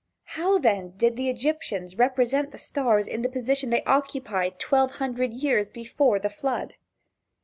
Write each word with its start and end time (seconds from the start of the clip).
How 0.33 0.57
then 0.57 0.95
did 0.97 1.15
the 1.15 1.29
Egyptians 1.29 1.95
represent 1.99 2.49
the 2.51 2.57
stars 2.57 3.05
in 3.05 3.21
the 3.21 3.29
position 3.29 3.69
they 3.69 3.83
occupied 3.83 4.57
twelve 4.57 4.93
hundred 4.93 5.31
years 5.31 5.69
before 5.69 6.17
the 6.17 6.27
flood? 6.27 6.73